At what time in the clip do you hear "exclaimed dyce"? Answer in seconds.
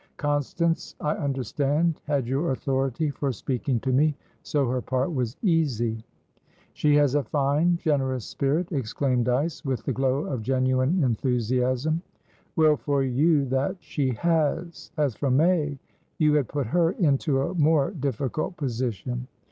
8.71-9.63